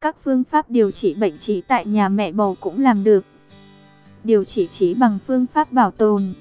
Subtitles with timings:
[0.00, 3.24] Các phương pháp điều trị bệnh trí tại nhà mẹ bầu cũng làm được.
[4.24, 6.34] Điều trị trí bằng phương pháp bảo tồn.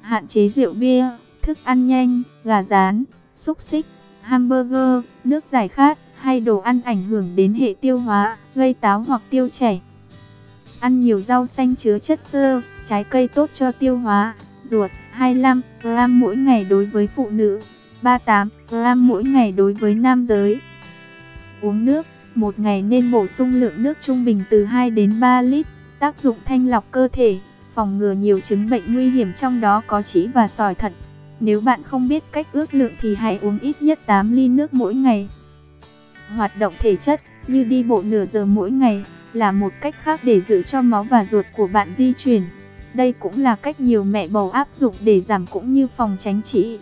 [0.00, 1.06] Hạn chế rượu bia,
[1.42, 3.04] thức ăn nhanh, gà rán,
[3.34, 3.86] xúc xích,
[4.20, 9.02] hamburger, nước giải khát hay đồ ăn ảnh hưởng đến hệ tiêu hóa, gây táo
[9.02, 9.82] hoặc tiêu chảy.
[10.80, 15.62] Ăn nhiều rau xanh chứa chất xơ, trái cây tốt cho tiêu hóa, ruột 25
[15.82, 17.60] gram mỗi ngày đối với phụ nữ,
[18.02, 20.60] 38 gram mỗi ngày đối với nam giới.
[21.62, 22.06] Uống nước,
[22.40, 25.66] một ngày nên bổ sung lượng nước trung bình từ 2 đến 3 lít,
[25.98, 27.38] tác dụng thanh lọc cơ thể,
[27.74, 30.92] phòng ngừa nhiều chứng bệnh nguy hiểm trong đó có trĩ và sỏi thận.
[31.40, 34.74] Nếu bạn không biết cách ước lượng thì hãy uống ít nhất 8 ly nước
[34.74, 35.28] mỗi ngày.
[36.36, 40.20] Hoạt động thể chất như đi bộ nửa giờ mỗi ngày là một cách khác
[40.24, 42.42] để giữ cho máu và ruột của bạn di chuyển.
[42.94, 46.42] Đây cũng là cách nhiều mẹ bầu áp dụng để giảm cũng như phòng tránh
[46.42, 46.78] trĩ.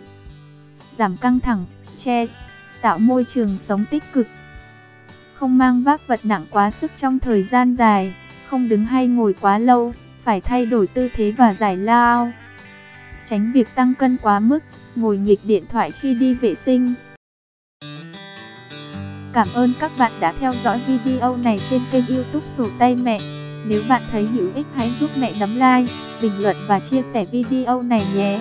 [0.97, 2.35] Giảm căng thẳng, stress,
[2.81, 4.27] tạo môi trường sống tích cực.
[5.39, 8.13] Không mang vác vật nặng quá sức trong thời gian dài,
[8.49, 9.93] không đứng hay ngồi quá lâu,
[10.23, 12.31] phải thay đổi tư thế và giải lao.
[13.25, 14.59] Tránh việc tăng cân quá mức,
[14.95, 16.93] ngồi nghịch điện thoại khi đi vệ sinh.
[19.33, 23.19] Cảm ơn các bạn đã theo dõi video này trên kênh youtube Sổ Tay Mẹ.
[23.67, 27.25] Nếu bạn thấy hữu ích hãy giúp mẹ nấm like, bình luận và chia sẻ
[27.25, 28.39] video này nhé.